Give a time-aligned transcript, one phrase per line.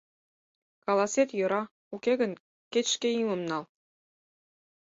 [0.83, 1.63] Каласет— йӧра,
[1.93, 2.31] уке гын
[2.71, 3.63] кеч шке имым нал.